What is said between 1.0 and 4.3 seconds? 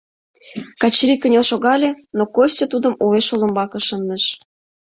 кынел шогале, но Костя тудым уэш олымбаке шындыш.